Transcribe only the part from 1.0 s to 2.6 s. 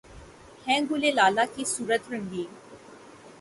لالہ کی صورت رنگیں